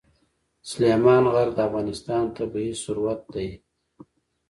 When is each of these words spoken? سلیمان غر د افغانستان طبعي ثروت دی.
سلیمان 0.69 1.23
غر 1.33 1.49
د 1.55 1.59
افغانستان 1.67 2.23
طبعي 2.37 2.71
ثروت 2.83 3.21
دی. 3.33 3.49